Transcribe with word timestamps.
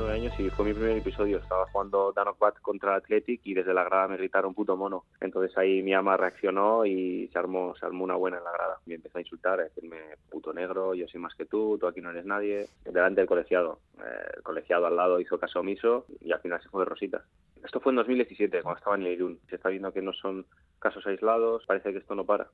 Nueve 0.00 0.14
años 0.14 0.32
y 0.40 0.48
fue 0.48 0.64
mi 0.64 0.72
primer 0.72 0.96
episodio. 0.96 1.36
Estaba 1.36 1.66
jugando 1.66 2.10
Danokbat 2.12 2.58
contra 2.62 2.94
Athletic 2.94 3.42
y 3.44 3.52
desde 3.52 3.74
la 3.74 3.84
grada 3.84 4.08
me 4.08 4.16
gritaron 4.16 4.54
puto 4.54 4.74
mono. 4.74 5.04
Entonces 5.20 5.56
ahí 5.58 5.82
mi 5.82 5.92
ama 5.92 6.16
reaccionó 6.16 6.86
y 6.86 7.28
se 7.28 7.38
armó, 7.38 7.74
se 7.78 7.84
armó 7.84 8.04
una 8.04 8.14
buena 8.14 8.38
en 8.38 8.44
la 8.44 8.52
grada. 8.52 8.78
Me 8.86 8.94
empezó 8.94 9.18
a 9.18 9.20
insultar, 9.20 9.60
a 9.60 9.64
decirme 9.64 9.98
puto 10.30 10.54
negro, 10.54 10.94
yo 10.94 11.06
soy 11.06 11.20
más 11.20 11.34
que 11.34 11.44
tú, 11.44 11.76
tú 11.78 11.86
aquí 11.86 12.00
no 12.00 12.12
eres 12.12 12.24
nadie. 12.24 12.66
Delante 12.82 13.20
del 13.20 13.28
colegiado. 13.28 13.80
Eh, 13.98 14.30
el 14.38 14.42
colegiado 14.42 14.86
al 14.86 14.96
lado 14.96 15.20
hizo 15.20 15.38
caso 15.38 15.60
omiso 15.60 16.06
y 16.20 16.32
al 16.32 16.40
final 16.40 16.62
se 16.62 16.70
fue 16.70 16.82
de 16.82 16.88
rositas. 16.88 17.22
Esto 17.62 17.78
fue 17.78 17.92
en 17.92 17.96
2017, 17.96 18.62
cuando 18.62 18.78
estaba 18.78 18.96
en 18.96 19.02
el 19.02 19.12
Irún. 19.12 19.38
Se 19.50 19.56
está 19.56 19.68
viendo 19.68 19.92
que 19.92 20.00
no 20.00 20.14
son 20.14 20.46
casos 20.78 21.06
aislados, 21.06 21.66
parece 21.66 21.92
que 21.92 21.98
esto 21.98 22.14
no 22.14 22.24
para. 22.24 22.48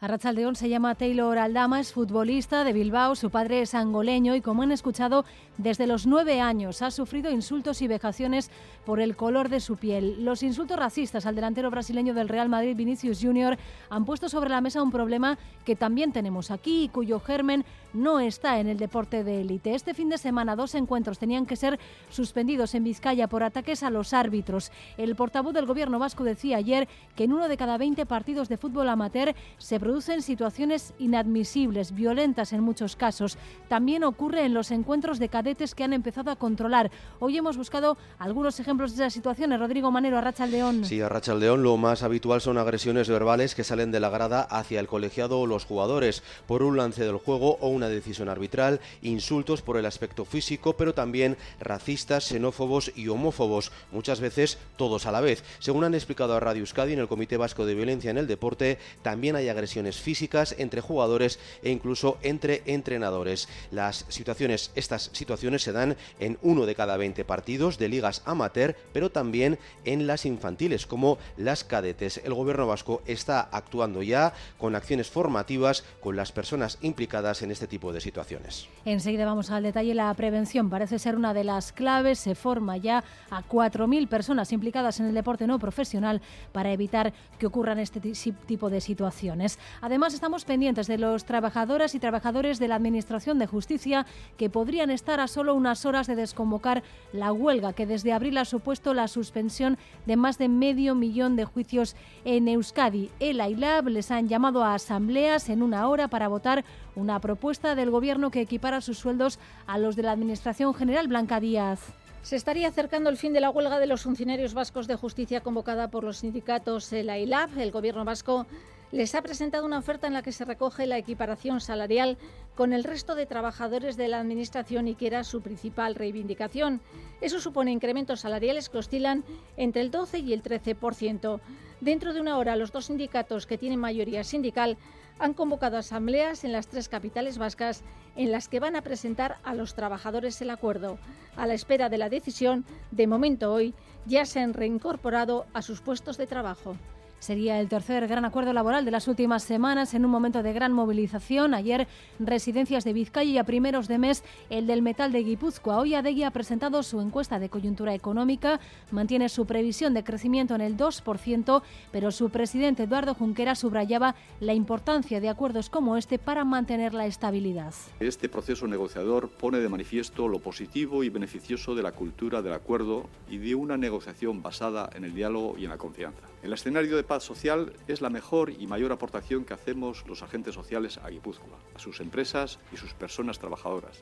Arrachaldeón 0.00 0.54
se 0.54 0.68
llama 0.68 0.94
Taylor 0.94 1.38
Aldama, 1.38 1.80
es 1.80 1.92
futbolista 1.92 2.62
de 2.62 2.72
Bilbao, 2.72 3.16
su 3.16 3.30
padre 3.30 3.62
es 3.62 3.74
angoleño 3.74 4.36
y 4.36 4.40
como 4.40 4.62
han 4.62 4.70
escuchado, 4.70 5.24
desde 5.56 5.88
los 5.88 6.06
nueve 6.06 6.40
años 6.40 6.82
ha 6.82 6.92
sufrido 6.92 7.32
insultos 7.32 7.82
y 7.82 7.88
vejaciones 7.88 8.48
por 8.86 9.00
el 9.00 9.16
color 9.16 9.48
de 9.48 9.58
su 9.58 9.76
piel. 9.76 10.24
Los 10.24 10.44
insultos 10.44 10.78
racistas 10.78 11.26
al 11.26 11.34
delantero 11.34 11.68
brasileño 11.72 12.14
del 12.14 12.28
Real 12.28 12.48
Madrid, 12.48 12.76
Vinicius 12.76 13.18
Junior, 13.20 13.58
han 13.90 14.04
puesto 14.04 14.28
sobre 14.28 14.50
la 14.50 14.60
mesa 14.60 14.84
un 14.84 14.92
problema 14.92 15.36
que 15.64 15.74
también 15.74 16.12
tenemos 16.12 16.52
aquí 16.52 16.84
y 16.84 16.88
cuyo 16.90 17.18
germen 17.18 17.64
no 17.92 18.20
está 18.20 18.60
en 18.60 18.68
el 18.68 18.78
deporte 18.78 19.24
de 19.24 19.40
élite. 19.40 19.74
Este 19.74 19.94
fin 19.94 20.08
de 20.08 20.18
semana 20.18 20.56
dos 20.56 20.74
encuentros 20.74 21.18
tenían 21.18 21.46
que 21.46 21.56
ser 21.56 21.78
suspendidos 22.10 22.74
en 22.74 22.84
Vizcaya 22.84 23.28
por 23.28 23.42
ataques 23.42 23.82
a 23.82 23.90
los 23.90 24.12
árbitros. 24.12 24.70
El 24.96 25.16
portavoz 25.16 25.54
del 25.54 25.66
gobierno 25.66 25.98
vasco 25.98 26.24
decía 26.24 26.56
ayer 26.56 26.88
que 27.16 27.24
en 27.24 27.32
uno 27.32 27.48
de 27.48 27.56
cada 27.56 27.78
20 27.78 28.06
partidos 28.06 28.48
de 28.48 28.56
fútbol 28.56 28.88
amateur 28.88 29.34
se 29.58 29.80
producen 29.80 30.22
situaciones 30.22 30.94
inadmisibles, 30.98 31.94
violentas 31.94 32.52
en 32.52 32.60
muchos 32.60 32.96
casos. 32.96 33.38
También 33.68 34.04
ocurre 34.04 34.44
en 34.44 34.54
los 34.54 34.70
encuentros 34.70 35.18
de 35.18 35.28
cadetes 35.28 35.74
que 35.74 35.84
han 35.84 35.92
empezado 35.92 36.30
a 36.30 36.36
controlar. 36.36 36.90
Hoy 37.20 37.36
hemos 37.36 37.56
buscado 37.56 37.96
algunos 38.18 38.60
ejemplos 38.60 38.92
de 38.92 39.04
esas 39.04 39.12
situaciones. 39.12 39.58
Rodrigo 39.58 39.90
Manero, 39.90 40.18
Arracha 40.18 40.46
León. 40.46 40.84
Sí, 40.84 41.00
Arracha 41.00 41.34
León, 41.34 41.62
lo 41.62 41.76
más 41.76 42.02
habitual 42.02 42.40
son 42.40 42.58
agresiones 42.58 43.08
verbales 43.08 43.54
que 43.54 43.64
salen 43.64 43.90
de 43.90 44.00
la 44.00 44.10
grada 44.10 44.42
hacia 44.42 44.80
el 44.80 44.88
colegiado 44.88 45.40
o 45.40 45.46
los 45.46 45.64
jugadores 45.64 46.22
por 46.46 46.62
un 46.62 46.76
lance 46.76 47.04
del 47.04 47.16
juego 47.16 47.56
o 47.60 47.68
una 47.78 47.88
decisión 47.88 48.28
arbitral, 48.28 48.80
insultos 49.02 49.62
por 49.62 49.76
el 49.76 49.86
aspecto 49.86 50.24
físico, 50.24 50.76
pero 50.76 50.94
también 50.94 51.36
racistas, 51.60 52.24
xenófobos 52.24 52.92
y 52.94 53.08
homófobos, 53.08 53.72
muchas 53.92 54.20
veces 54.20 54.58
todos 54.76 55.06
a 55.06 55.12
la 55.12 55.20
vez. 55.20 55.42
Según 55.60 55.84
han 55.84 55.94
explicado 55.94 56.34
a 56.34 56.40
Radio 56.40 56.60
Euskadi 56.60 56.92
en 56.92 56.98
el 56.98 57.08
Comité 57.08 57.36
Vasco 57.36 57.64
de 57.64 57.74
Violencia 57.74 58.10
en 58.10 58.18
el 58.18 58.26
Deporte, 58.26 58.78
también 59.02 59.36
hay 59.36 59.48
agresiones 59.48 59.96
físicas 59.96 60.54
entre 60.58 60.80
jugadores 60.80 61.38
e 61.62 61.70
incluso 61.70 62.18
entre 62.22 62.62
entrenadores. 62.66 63.48
Las 63.70 64.04
situaciones, 64.08 64.72
estas 64.74 65.10
situaciones 65.12 65.62
se 65.62 65.72
dan 65.72 65.96
en 66.18 66.38
uno 66.42 66.66
de 66.66 66.74
cada 66.74 66.96
20 66.96 67.24
partidos 67.24 67.78
de 67.78 67.88
ligas 67.88 68.22
amateur, 68.24 68.76
pero 68.92 69.10
también 69.10 69.58
en 69.84 70.06
las 70.06 70.26
infantiles, 70.26 70.86
como 70.86 71.18
las 71.36 71.64
cadetes. 71.64 72.20
El 72.24 72.34
gobierno 72.34 72.66
vasco 72.66 73.02
está 73.06 73.40
actuando 73.40 74.02
ya 74.02 74.34
con 74.58 74.74
acciones 74.74 75.08
formativas 75.08 75.84
con 76.00 76.16
las 76.16 76.32
personas 76.32 76.78
implicadas 76.82 77.42
en 77.42 77.50
este 77.50 77.67
tipo 77.68 77.92
de 77.92 78.00
situaciones. 78.00 78.68
Enseguida 78.84 79.24
vamos 79.24 79.50
al 79.50 79.62
detalle. 79.62 79.94
La 79.94 80.12
prevención 80.14 80.70
parece 80.70 80.98
ser 80.98 81.16
una 81.16 81.34
de 81.34 81.44
las 81.44 81.72
claves. 81.72 82.18
Se 82.18 82.34
forma 82.34 82.76
ya 82.76 83.04
a 83.30 83.42
4.000 83.42 84.08
personas 84.08 84.52
implicadas 84.52 84.98
en 85.00 85.06
el 85.06 85.14
deporte 85.14 85.46
no 85.46 85.58
profesional 85.58 86.20
para 86.52 86.72
evitar 86.72 87.12
que 87.38 87.46
ocurran 87.46 87.78
este 87.78 88.00
tipo 88.00 88.70
de 88.70 88.80
situaciones. 88.80 89.58
Además, 89.80 90.14
estamos 90.14 90.44
pendientes 90.44 90.86
de 90.86 90.98
los 90.98 91.24
trabajadoras 91.24 91.94
y 91.94 92.00
trabajadores 92.00 92.58
de 92.58 92.68
la 92.68 92.76
Administración 92.76 93.38
de 93.38 93.46
Justicia 93.46 94.06
que 94.36 94.50
podrían 94.50 94.90
estar 94.90 95.20
a 95.20 95.28
solo 95.28 95.54
unas 95.54 95.84
horas 95.84 96.06
de 96.06 96.16
desconvocar 96.16 96.82
la 97.12 97.32
huelga 97.32 97.72
que 97.72 97.86
desde 97.86 98.12
abril 98.12 98.38
ha 98.38 98.44
supuesto 98.44 98.94
la 98.94 99.08
suspensión 99.08 99.78
de 100.06 100.16
más 100.16 100.38
de 100.38 100.48
medio 100.48 100.94
millón 100.94 101.36
de 101.36 101.44
juicios 101.44 101.96
en 102.24 102.48
Euskadi. 102.48 103.10
El 103.20 103.40
AILAB 103.40 103.88
les 103.88 104.10
han 104.10 104.28
llamado 104.28 104.64
a 104.64 104.74
asambleas 104.74 105.48
en 105.48 105.62
una 105.62 105.88
hora 105.88 106.08
para 106.08 106.28
votar 106.28 106.64
una 106.98 107.20
propuesta 107.20 107.76
del 107.76 107.90
Gobierno 107.90 108.30
que 108.30 108.40
equipara 108.40 108.80
sus 108.80 108.98
sueldos 108.98 109.38
a 109.66 109.78
los 109.78 109.94
de 109.94 110.02
la 110.02 110.12
Administración 110.12 110.74
General 110.74 111.06
Blanca 111.06 111.38
Díaz. 111.38 111.80
Se 112.22 112.34
estaría 112.34 112.68
acercando 112.68 113.08
el 113.08 113.16
fin 113.16 113.32
de 113.32 113.40
la 113.40 113.50
huelga 113.50 113.78
de 113.78 113.86
los 113.86 114.02
funcionarios 114.02 114.52
vascos 114.52 114.88
de 114.88 114.96
justicia 114.96 115.40
convocada 115.40 115.88
por 115.88 116.02
los 116.02 116.18
sindicatos 116.18 116.92
el 116.92 117.08
AILAB. 117.08 117.56
El 117.58 117.70
Gobierno 117.70 118.04
vasco 118.04 118.46
les 118.90 119.14
ha 119.14 119.22
presentado 119.22 119.64
una 119.64 119.78
oferta 119.78 120.08
en 120.08 120.14
la 120.14 120.22
que 120.22 120.32
se 120.32 120.44
recoge 120.44 120.86
la 120.86 120.98
equiparación 120.98 121.60
salarial 121.60 122.18
con 122.56 122.72
el 122.72 122.82
resto 122.82 123.14
de 123.14 123.26
trabajadores 123.26 123.96
de 123.96 124.08
la 124.08 124.18
Administración 124.18 124.88
y 124.88 124.96
que 124.96 125.06
era 125.06 125.22
su 125.22 125.40
principal 125.40 125.94
reivindicación. 125.94 126.80
Eso 127.20 127.38
supone 127.38 127.70
incrementos 127.70 128.20
salariales 128.20 128.68
que 128.68 128.78
oscilan 128.78 129.24
entre 129.56 129.82
el 129.82 129.92
12 129.92 130.18
y 130.18 130.32
el 130.32 130.42
13%. 130.42 131.40
Dentro 131.80 132.12
de 132.12 132.20
una 132.20 132.38
hora, 132.38 132.56
los 132.56 132.72
dos 132.72 132.86
sindicatos 132.86 133.46
que 133.46 133.58
tienen 133.58 133.78
mayoría 133.78 134.24
sindical 134.24 134.76
han 135.18 135.34
convocado 135.34 135.76
asambleas 135.76 136.44
en 136.44 136.52
las 136.52 136.68
tres 136.68 136.88
capitales 136.88 137.38
vascas 137.38 137.82
en 138.16 138.32
las 138.32 138.48
que 138.48 138.60
van 138.60 138.76
a 138.76 138.82
presentar 138.82 139.36
a 139.44 139.54
los 139.54 139.74
trabajadores 139.74 140.40
el 140.42 140.50
acuerdo. 140.50 140.98
A 141.36 141.46
la 141.46 141.54
espera 141.54 141.88
de 141.88 141.98
la 141.98 142.08
decisión, 142.08 142.64
de 142.90 143.06
momento 143.06 143.52
hoy, 143.52 143.74
ya 144.06 144.24
se 144.26 144.40
han 144.40 144.54
reincorporado 144.54 145.46
a 145.54 145.62
sus 145.62 145.80
puestos 145.80 146.16
de 146.16 146.26
trabajo. 146.26 146.76
Sería 147.20 147.60
el 147.60 147.68
tercer 147.68 148.06
gran 148.06 148.24
acuerdo 148.24 148.52
laboral 148.52 148.84
de 148.84 148.92
las 148.92 149.08
últimas 149.08 149.42
semanas 149.42 149.92
en 149.94 150.04
un 150.04 150.10
momento 150.10 150.42
de 150.42 150.52
gran 150.52 150.72
movilización. 150.72 151.52
Ayer, 151.52 151.88
residencias 152.20 152.84
de 152.84 152.92
Vizcaya 152.92 153.30
y 153.30 153.38
a 153.38 153.44
primeros 153.44 153.88
de 153.88 153.98
mes, 153.98 154.22
el 154.50 154.66
del 154.66 154.82
metal 154.82 155.10
de 155.10 155.24
Guipúzcoa. 155.24 155.78
Hoy 155.78 155.94
Adegui 155.94 156.22
ha 156.22 156.30
presentado 156.30 156.82
su 156.82 157.00
encuesta 157.00 157.38
de 157.38 157.48
coyuntura 157.48 157.92
económica. 157.92 158.60
Mantiene 158.92 159.28
su 159.28 159.46
previsión 159.46 159.94
de 159.94 160.04
crecimiento 160.04 160.54
en 160.54 160.60
el 160.60 160.76
2%, 160.76 161.62
pero 161.90 162.12
su 162.12 162.30
presidente 162.30 162.84
Eduardo 162.84 163.14
Junquera 163.14 163.56
subrayaba 163.56 164.14
la 164.40 164.54
importancia 164.54 165.20
de 165.20 165.28
acuerdos 165.28 165.70
como 165.70 165.96
este 165.96 166.18
para 166.18 166.44
mantener 166.44 166.94
la 166.94 167.06
estabilidad. 167.06 167.74
Este 167.98 168.28
proceso 168.28 168.68
negociador 168.68 169.28
pone 169.28 169.58
de 169.58 169.68
manifiesto 169.68 170.28
lo 170.28 170.38
positivo 170.38 171.02
y 171.02 171.08
beneficioso 171.08 171.74
de 171.74 171.82
la 171.82 171.92
cultura 171.92 172.42
del 172.42 172.52
acuerdo 172.52 173.08
y 173.28 173.38
de 173.38 173.56
una 173.56 173.76
negociación 173.76 174.40
basada 174.40 174.88
en 174.94 175.04
el 175.04 175.14
diálogo 175.14 175.56
y 175.58 175.64
en 175.64 175.70
la 175.70 175.78
confianza. 175.78 176.22
El 176.42 176.52
escenario 176.52 176.96
de 176.96 177.02
paz 177.08 177.24
social 177.24 177.72
es 177.88 178.00
la 178.00 178.10
mejor 178.10 178.50
y 178.50 178.66
mayor 178.68 178.92
aportación 178.92 179.44
que 179.44 179.54
hacemos 179.54 180.06
los 180.06 180.22
agentes 180.22 180.54
sociales 180.54 180.98
a 180.98 181.08
Guipúzcoa, 181.08 181.58
a 181.74 181.78
sus 181.78 182.00
empresas 182.00 182.60
y 182.72 182.76
sus 182.76 182.94
personas 182.94 183.38
trabajadoras. 183.38 184.00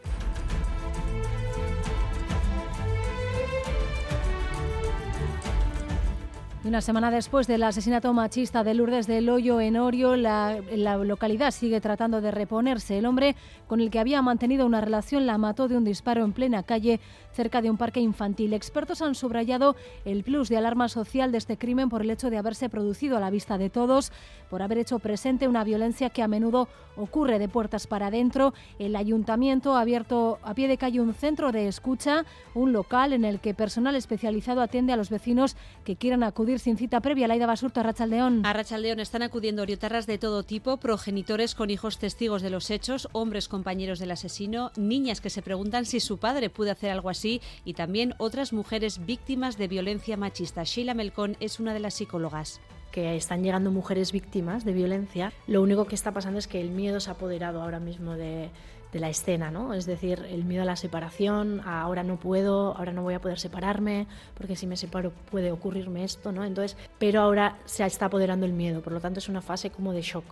Una 6.67 6.81
semana 6.81 7.13
después 7.13 7.47
del 7.47 7.63
asesinato 7.63 8.13
machista 8.13 8.65
de 8.65 8.75
Lourdes 8.75 9.07
del 9.07 9.29
Hoyo 9.29 9.61
en 9.61 9.77
Orio, 9.77 10.17
la, 10.17 10.61
la, 10.75 10.97
localidad 10.97 11.53
sigue 11.53 11.81
tratando 11.81 12.21
de 12.21 12.33
reponerse. 12.33 12.99
El 12.99 13.07
hombre 13.07 13.37
con 13.69 13.81
el 13.81 13.89
que 13.89 14.01
había 14.01 14.21
mantenido 14.21 14.67
una 14.67 14.81
relación 14.81 15.27
la 15.27 15.39
mató 15.39 15.69
de 15.69 15.77
un 15.77 15.85
disparo 15.85 16.25
en 16.25 16.33
plena 16.33 16.65
calle 16.65 16.99
cerca 17.33 17.63
de 17.63 17.71
un 17.71 17.77
parque 17.77 18.01
infantil. 18.01 18.53
Expertos 18.53 19.01
han 19.01 19.15
subrayado 19.15 19.77
el 20.05 20.25
plus 20.25 20.49
de 20.49 20.57
alarma 20.57 20.89
social 20.89 21.31
de 21.31 21.39
este 21.39 21.57
crimen 21.57 21.89
por 21.89 22.01
el 22.01 22.11
hecho 22.11 22.31
de 22.31 22.39
haberse 22.39 22.69
producido 22.69 23.17
a 23.17 23.21
la 23.21 23.31
vista 23.31 23.59
de 23.59 23.71
todos, 23.71 24.11
por 24.51 24.61
haber 24.61 24.79
hecho 24.79 24.99
presente 24.99 25.47
una 25.47 25.63
violencia 25.63 26.11
que 26.11 26.23
a 26.23 26.29
menudo 26.29 26.69
ocurre 26.97 27.39
de 27.39 27.49
puertas 27.49 27.87
para 27.87 28.09
adentro. 28.09 28.55
El 28.81 28.97
ayuntamiento 28.97 29.77
ha 29.77 29.83
abierto 29.83 30.41
a 30.43 30.55
pie 30.55 30.67
de 30.67 30.79
calle 30.79 31.01
un 31.01 31.15
centro 31.15 31.53
de 31.53 31.69
escucha, 31.69 32.25
un 32.55 32.73
local 32.73 33.13
en 33.13 33.25
el 33.25 33.39
que 33.39 33.55
personal 33.55 33.95
especializado 33.95 34.63
atiende 34.63 34.93
a 34.93 34.97
los 34.97 35.11
vecinos 35.11 35.57
que 35.85 35.95
quieran 35.95 36.25
acudir 36.25 36.56
sin 36.59 36.77
cita 36.77 37.01
previa. 37.01 37.29
Laida 37.29 37.47
Basurto, 37.47 37.81
a 37.81 37.83
Rachaldeón. 37.83 38.45
A 38.45 38.53
Rachaldeón 38.53 39.01
están 39.01 39.23
acudiendo 39.23 39.63
oriotarras 39.63 40.07
de 40.07 40.19
todo 40.19 40.43
tipo, 40.43 40.77
progenitores 40.77 41.55
con 41.55 41.71
hijos 41.71 41.99
testigos 41.99 42.43
de 42.43 42.51
los 42.51 42.71
hechos, 42.71 43.09
hombres 43.13 43.49
compañeros 43.49 43.99
del 43.99 44.11
asesino, 44.11 44.73
niñas 44.77 45.21
que 45.21 45.31
se 45.31 45.43
preguntan 45.43 45.85
si 45.85 46.01
su 46.01 46.19
padre 46.19 46.51
pudo 46.51 46.73
hacer 46.73 46.91
algo 46.91 47.11
así 47.11 47.41
y 47.65 47.75
también 47.75 48.15
otras 48.19 48.53
mujeres 48.53 49.05
víctimas 49.05 49.59
de 49.59 49.69
violencia 49.69 50.17
machista. 50.17 50.65
Sheila 50.65 50.95
Melcón 50.95 51.37
es 51.41 51.61
una 51.61 51.75
de 51.75 51.81
las 51.81 51.95
psicólogas 51.95 52.61
que 52.91 53.17
están 53.17 53.43
llegando 53.43 53.71
mujeres 53.71 54.13
víctimas 54.13 54.65
de 54.65 54.73
violencia, 54.73 55.33
lo 55.47 55.63
único 55.63 55.87
que 55.87 55.95
está 55.95 56.13
pasando 56.13 56.39
es 56.39 56.47
que 56.47 56.61
el 56.61 56.71
miedo 56.71 57.01
se 57.01 57.11
ha 57.11 57.15
apoderado 57.15 57.63
ahora 57.63 57.81
mismo 57.81 58.15
de, 58.15 58.51
la 58.93 59.11
escena, 59.11 59.51
¿no? 59.51 59.75
Es 59.75 59.85
decir, 59.85 60.25
el 60.31 60.45
miedo 60.45 60.63
a 60.63 60.65
la 60.65 60.75
separación, 60.75 61.61
ahora 61.67 62.03
no 62.03 62.17
puedo, 62.17 62.75
ahora 62.79 62.93
no 62.93 63.03
voy 63.03 63.13
a 63.13 63.21
poder 63.21 63.39
separarme, 63.39 64.07
porque 64.33 64.57
si 64.57 64.67
me 64.67 64.79
separo 64.79 65.13
puede 65.31 65.53
ocurrirme 65.53 66.03
esto, 66.03 66.33
¿no? 66.33 66.45
Entonces, 66.45 66.79
pero 66.99 67.21
ahora 67.21 67.59
se 67.67 67.85
está 67.85 68.07
apoderando 68.07 68.47
el 68.47 68.55
miedo, 68.55 68.81
por 68.81 68.95
lo 68.95 69.01
tanto 69.01 69.19
es 69.19 69.29
una 69.29 69.43
fase 69.43 69.69
como 69.69 69.93
de 69.93 70.01
shock. 70.01 70.25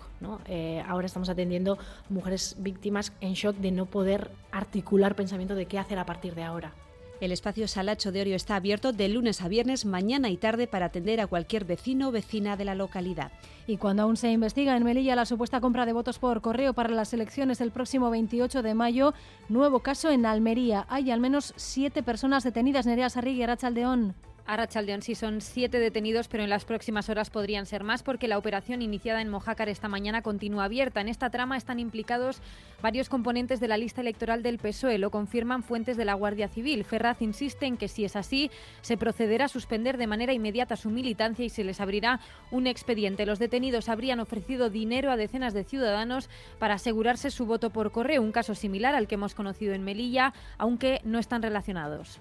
Eh, 0.47 0.83
ahora 0.89 1.05
estamos 1.05 1.29
atendiendo 1.29 1.77
mujeres 2.09 2.57
víctimas 2.59 3.13
en 3.21 3.35
shock 3.35 3.57
de 3.57 3.71
no 3.71 3.85
poder 3.85 4.31
articular 4.51 5.15
pensamiento 5.15 5.55
de 5.55 5.67
qué 5.67 5.79
hacer 5.79 5.99
a 5.99 6.07
partir 6.07 6.35
de 6.35 6.45
ahora. 6.45 6.73
El 7.21 7.31
espacio 7.33 7.69
Salacho 7.69 8.11
de 8.11 8.21
Orio 8.21 8.37
está 8.37 8.57
abierto 8.57 8.93
de 8.93 9.09
lunes 9.09 9.41
a 9.41 9.49
viernes, 9.49 9.85
mañana 9.85 10.31
y 10.31 10.37
tarde 10.37 10.67
para 10.67 10.87
atender 10.87 11.21
a 11.21 11.27
cualquier 11.27 11.65
vecino 11.65 12.09
o 12.09 12.13
vecina 12.13 12.57
de 12.57 12.65
la 12.65 12.75
localidad. 12.75 13.31
Y 13.67 13.77
cuando 13.77 14.03
aún 14.03 14.17
se 14.17 14.31
investiga 14.31 14.77
en 14.77 14.85
Melilla 14.85 15.15
la 15.17 15.25
supuesta 15.25 15.61
compra 15.61 15.87
de 15.87 15.93
votos 15.93 16.19
por 16.19 16.41
correo 16.41 16.75
para 16.75 16.91
las 16.91 17.15
elecciones 17.15 17.59
del 17.59 17.71
próximo 17.71 18.11
28 18.11 18.63
de 18.63 18.75
mayo, 18.75 19.15
nuevo 19.49 19.81
caso 19.81 20.11
en 20.11 20.27
Almería. 20.27 20.87
Hay 20.89 21.11
al 21.11 21.21
menos 21.21 21.55
siete 21.57 22.03
personas 22.03 22.43
detenidas. 22.43 22.85
Nerea 22.85 23.09
Sarrigui, 23.09 23.43
Arachaldeón. 23.45 24.15
Arrachaldeón 24.47 25.01
sí 25.01 25.15
son 25.15 25.41
siete 25.41 25.79
detenidos, 25.79 26.29
pero 26.29 26.45
en 26.45 26.51
las 26.51 26.67
próximas 26.67 27.09
horas 27.09 27.31
podrían 27.31 27.65
ser 27.65 27.83
más 27.83 28.03
porque 28.03 28.29
la 28.29 28.37
operación 28.37 28.83
iniciada 28.83 29.23
en 29.23 29.31
Mojácar 29.31 29.71
esta 29.71 29.89
mañana 29.89 30.21
continúa 30.21 30.65
abierta. 30.65 31.01
En 31.01 31.09
esta 31.09 31.31
trama 31.31 31.57
están 31.57 31.81
implicados 31.81 32.43
varios 32.83 33.09
componentes 33.09 33.59
de 33.59 33.69
la 33.69 33.79
lista 33.79 34.03
electoral 34.03 34.43
del 34.43 34.59
PSOE, 34.59 34.99
lo 34.99 35.11
confirman 35.11 35.63
fuentes 35.63 35.97
de 35.97 36.05
la 36.05 36.13
Guardia 36.13 36.49
Civil. 36.49 36.85
Ferraz 36.85 37.23
insiste 37.23 37.65
en 37.65 37.79
que 37.79 37.89
si 37.89 38.05
es 38.05 38.17
así, 38.17 38.51
se 38.83 38.99
procederá 38.99 39.47
a 39.47 39.49
suspender 39.49 39.97
de 39.97 40.07
manera 40.07 40.35
inmediata 40.35 40.77
su 40.77 40.91
militancia 40.91 41.47
y 41.47 41.49
se 41.49 41.65
les 41.65 41.81
abrirá 41.81 42.21
un 42.51 42.67
expediente. 42.67 43.25
Los 43.25 43.39
detenidos 43.39 43.89
habrían 43.89 44.21
ofrecido 44.21 44.69
dinero 44.69 45.11
a 45.11 45.17
decenas 45.17 45.55
de 45.55 45.65
ciudadanos 45.65 46.29
para 46.59 46.75
asegurarse 46.75 47.31
su 47.31 47.47
voto 47.47 47.71
por 47.71 47.93
correo, 47.93 48.21
un 48.21 48.33
caso 48.33 48.55
similar 48.55 48.95
al 48.95 49.09
que 49.09 49.15
hemos 49.15 49.35
conocido 49.35 49.73
en 49.73 49.85
Melilla, 49.85 50.35
aunque 50.59 51.01
no 51.05 51.19
están 51.19 51.41
relacionados. 51.41 52.21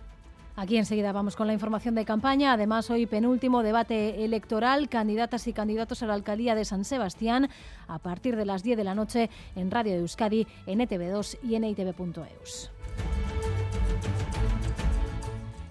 Aquí 0.56 0.78
enseguida 0.78 1.12
vamos 1.12 1.36
con 1.36 1.48
la 1.48 1.54
información 1.54 1.96
de 1.96 2.06
campaña. 2.06 2.54
Además, 2.54 2.90
hoy 2.92 3.08
penúltimo 3.08 3.64
debate 3.64 4.24
electoral, 4.24 4.88
candidatas 4.88 5.48
y 5.48 5.54
candidatos 5.54 6.04
a 6.04 6.08
la 6.08 6.14
alcaldía 6.14 6.54
de 6.54 6.64
San 6.64 6.86
Sebastián, 6.86 7.50
a 7.88 7.98
partir 7.98 8.36
de 8.36 8.46
las 8.46 8.62
10 8.62 8.78
de 8.78 8.84
la 8.84 8.94
noche 8.94 9.30
en 9.56 9.72
Radio 9.72 9.96
Euskadi, 9.96 10.46
en 10.68 10.80
ETV2 10.80 11.40
y 11.42 11.56
en 11.56 11.64
itv.eus. 11.64 12.72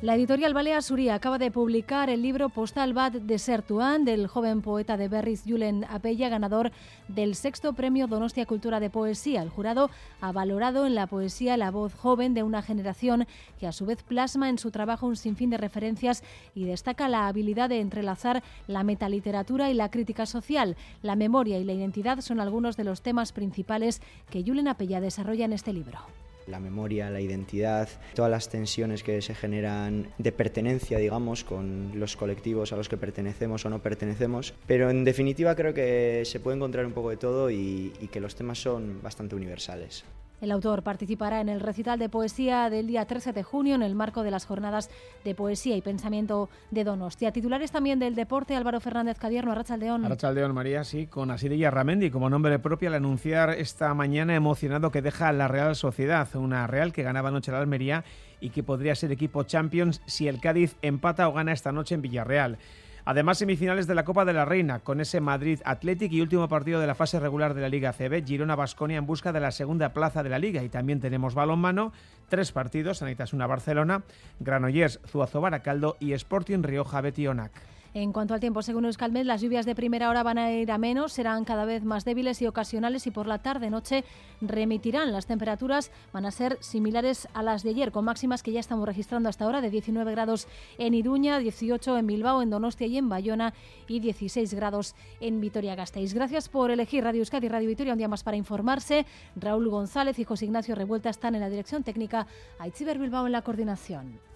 La 0.02 0.16
editorial 0.16 0.52
Balea 0.52 0.82
Suría 0.82 1.14
acaba 1.14 1.38
de 1.38 1.52
publicar 1.52 2.10
el 2.10 2.22
libro 2.22 2.48
Postal 2.48 2.92
Bad 2.92 3.12
de 3.12 3.38
Sertuán 3.38 4.04
del 4.04 4.26
joven 4.26 4.60
poeta 4.60 4.96
de 4.96 5.06
Berriz 5.06 5.44
Julen 5.46 5.84
Apella, 5.88 6.28
ganador 6.28 6.72
del 7.06 7.36
sexto 7.36 7.72
premio 7.74 8.08
Donostia 8.08 8.44
Cultura 8.44 8.80
de 8.80 8.90
Poesía. 8.90 9.42
El 9.42 9.48
jurado 9.48 9.90
ha 10.20 10.32
valorado 10.32 10.86
en 10.86 10.96
la 10.96 11.06
poesía 11.06 11.56
la 11.56 11.70
voz 11.70 11.94
joven 11.94 12.34
de 12.34 12.42
una 12.42 12.62
generación 12.62 13.28
que 13.60 13.68
a 13.68 13.72
su 13.72 13.86
vez 13.86 14.02
plasma 14.02 14.48
en 14.48 14.58
su 14.58 14.72
trabajo 14.72 15.06
un 15.06 15.14
sinfín 15.14 15.50
de 15.50 15.58
referencias 15.58 16.24
y 16.52 16.64
destaca 16.64 17.08
la 17.08 17.28
habilidad 17.28 17.68
de 17.68 17.78
entrelazar 17.78 18.42
la 18.66 18.82
metaliteratura 18.82 19.70
y 19.70 19.74
la 19.74 19.92
crítica 19.92 20.26
social. 20.26 20.76
La 21.02 21.14
memoria 21.14 21.60
y 21.60 21.64
la 21.64 21.74
identidad 21.74 22.22
son 22.22 22.40
algunos 22.40 22.76
de 22.76 22.82
los 22.82 23.02
temas 23.02 23.30
principales 23.30 24.02
que 24.30 24.42
Julen 24.42 24.66
Apella 24.66 25.00
desarrolla 25.00 25.44
en 25.44 25.52
este 25.52 25.72
libro 25.72 26.00
la 26.46 26.60
memoria, 26.60 27.10
la 27.10 27.20
identidad, 27.20 27.88
todas 28.14 28.30
las 28.30 28.48
tensiones 28.48 29.02
que 29.02 29.20
se 29.22 29.34
generan 29.34 30.08
de 30.18 30.32
pertenencia, 30.32 30.98
digamos, 30.98 31.44
con 31.44 31.92
los 31.94 32.16
colectivos 32.16 32.72
a 32.72 32.76
los 32.76 32.88
que 32.88 32.96
pertenecemos 32.96 33.64
o 33.64 33.70
no 33.70 33.82
pertenecemos. 33.82 34.54
Pero 34.66 34.90
en 34.90 35.04
definitiva 35.04 35.54
creo 35.54 35.74
que 35.74 36.22
se 36.24 36.40
puede 36.40 36.56
encontrar 36.56 36.86
un 36.86 36.92
poco 36.92 37.10
de 37.10 37.16
todo 37.16 37.50
y, 37.50 37.92
y 38.00 38.08
que 38.08 38.20
los 38.20 38.34
temas 38.34 38.58
son 38.58 39.00
bastante 39.02 39.34
universales. 39.34 40.04
El 40.42 40.50
autor 40.50 40.82
participará 40.82 41.40
en 41.40 41.48
el 41.48 41.60
recital 41.60 42.00
de 42.00 42.08
poesía 42.08 42.68
del 42.68 42.88
día 42.88 43.04
13 43.04 43.32
de 43.32 43.44
junio 43.44 43.76
en 43.76 43.82
el 43.82 43.94
marco 43.94 44.24
de 44.24 44.32
las 44.32 44.44
jornadas 44.44 44.90
de 45.22 45.36
poesía 45.36 45.76
y 45.76 45.82
pensamiento 45.82 46.50
de 46.72 46.82
Donostia. 46.82 47.30
Titulares 47.30 47.70
también 47.70 48.00
del 48.00 48.16
deporte, 48.16 48.56
Álvaro 48.56 48.80
Fernández 48.80 49.20
Cadierno, 49.20 49.52
Arrachaldeón. 49.52 50.04
Arrachaldeón, 50.04 50.52
María, 50.52 50.82
sí, 50.82 51.06
con 51.06 51.30
Asiri 51.30 51.64
Ramendi 51.70 52.10
como 52.10 52.28
nombre 52.28 52.58
propio 52.58 52.88
al 52.88 52.96
anunciar 52.96 53.50
esta 53.50 53.94
mañana 53.94 54.34
emocionado 54.34 54.90
que 54.90 55.00
deja 55.00 55.30
la 55.30 55.46
Real 55.46 55.76
Sociedad, 55.76 56.26
una 56.34 56.66
Real 56.66 56.92
que 56.92 57.04
ganaba 57.04 57.28
anoche 57.28 57.52
la 57.52 57.60
Almería 57.60 58.02
y 58.40 58.50
que 58.50 58.64
podría 58.64 58.96
ser 58.96 59.12
equipo 59.12 59.44
Champions 59.44 60.00
si 60.06 60.26
el 60.26 60.40
Cádiz 60.40 60.74
empata 60.82 61.28
o 61.28 61.34
gana 61.34 61.52
esta 61.52 61.70
noche 61.70 61.94
en 61.94 62.02
Villarreal. 62.02 62.58
Además, 63.04 63.38
semifinales 63.38 63.88
de 63.88 63.96
la 63.96 64.04
Copa 64.04 64.24
de 64.24 64.32
la 64.32 64.44
Reina, 64.44 64.78
con 64.78 65.00
ese 65.00 65.20
Madrid 65.20 65.60
Athletic 65.64 66.12
y 66.12 66.20
último 66.20 66.48
partido 66.48 66.78
de 66.78 66.86
la 66.86 66.94
fase 66.94 67.18
regular 67.18 67.52
de 67.52 67.60
la 67.60 67.68
Liga 67.68 67.92
CB, 67.92 68.24
Girona 68.24 68.54
Basconia 68.54 68.98
en 68.98 69.06
busca 69.06 69.32
de 69.32 69.40
la 69.40 69.50
segunda 69.50 69.92
plaza 69.92 70.22
de 70.22 70.28
la 70.28 70.38
Liga. 70.38 70.62
Y 70.62 70.68
también 70.68 71.00
tenemos 71.00 71.34
balonmano, 71.34 71.92
tres 72.28 72.52
partidos, 72.52 73.02
una 73.32 73.46
Barcelona, 73.48 74.04
Granollers, 74.38 75.00
Zuazo 75.06 75.40
Baracaldo 75.40 75.96
y 75.98 76.12
Sporting 76.12 76.62
Rioja 76.62 77.00
Betionac. 77.00 77.50
En 77.94 78.10
cuanto 78.10 78.32
al 78.32 78.40
tiempo, 78.40 78.62
según 78.62 78.86
Euskalmet, 78.86 79.26
las 79.26 79.42
lluvias 79.42 79.66
de 79.66 79.74
primera 79.74 80.08
hora 80.08 80.22
van 80.22 80.38
a 80.38 80.50
ir 80.50 80.72
a 80.72 80.78
menos, 80.78 81.12
serán 81.12 81.44
cada 81.44 81.66
vez 81.66 81.84
más 81.84 82.06
débiles 82.06 82.40
y 82.40 82.46
ocasionales 82.46 83.06
y 83.06 83.10
por 83.10 83.26
la 83.26 83.40
tarde-noche 83.40 84.04
remitirán. 84.40 85.12
Las 85.12 85.26
temperaturas 85.26 85.90
van 86.10 86.24
a 86.24 86.30
ser 86.30 86.56
similares 86.60 87.28
a 87.34 87.42
las 87.42 87.62
de 87.62 87.68
ayer, 87.68 87.92
con 87.92 88.06
máximas 88.06 88.42
que 88.42 88.50
ya 88.50 88.60
estamos 88.60 88.86
registrando 88.86 89.28
hasta 89.28 89.44
ahora 89.44 89.60
de 89.60 89.68
19 89.68 90.10
grados 90.10 90.48
en 90.78 90.94
Iruña, 90.94 91.38
18 91.38 91.98
en 91.98 92.06
Bilbao, 92.06 92.40
en 92.40 92.48
Donostia 92.48 92.86
y 92.86 92.96
en 92.96 93.10
Bayona 93.10 93.52
y 93.86 94.00
16 94.00 94.54
grados 94.54 94.94
en 95.20 95.42
Vitoria-Gasteiz. 95.42 96.14
Gracias 96.14 96.48
por 96.48 96.70
elegir 96.70 97.04
Radio 97.04 97.20
Euskadi 97.20 97.44
y 97.44 97.50
Radio 97.50 97.68
Vitoria 97.68 97.92
un 97.92 97.98
día 97.98 98.08
más 98.08 98.22
para 98.22 98.38
informarse. 98.38 99.04
Raúl 99.36 99.68
González 99.68 100.18
y 100.18 100.24
José 100.24 100.46
Ignacio 100.46 100.74
Revuelta 100.74 101.10
están 101.10 101.34
en 101.34 101.42
la 101.42 101.50
dirección 101.50 101.82
técnica, 101.82 102.26
Aitziber 102.58 102.98
Bilbao 102.98 103.26
en 103.26 103.32
la 103.32 103.42
coordinación. 103.42 104.31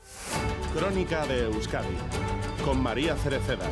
Crónica 0.74 1.26
de 1.26 1.44
Euskadi 1.44 1.96
con 2.64 2.82
María 2.82 3.16
Cereceda. 3.16 3.66